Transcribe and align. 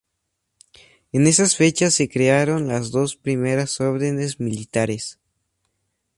En 1.11 1.27
esas 1.27 1.55
fechas 1.55 1.93
se 1.93 2.09
crearon 2.09 2.67
las 2.67 2.89
dos 2.89 3.15
primeras 3.17 3.79
órdenes 3.79 4.39
militares. 4.39 5.19